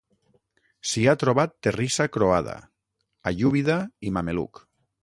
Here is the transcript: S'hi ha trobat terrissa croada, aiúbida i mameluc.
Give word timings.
S'hi 0.91 1.03
ha 1.05 1.13
trobat 1.25 1.53
terrissa 1.67 2.09
croada, 2.17 2.57
aiúbida 3.35 3.79
i 4.11 4.17
mameluc. 4.19 4.69